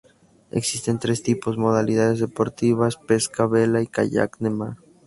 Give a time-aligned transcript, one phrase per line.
[0.59, 1.21] Existen tres
[1.63, 4.77] modalidades deportivas: Pesca, Vela y Kayak de Mar